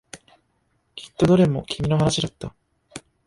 [0.95, 2.55] きっとどれも君の話だった。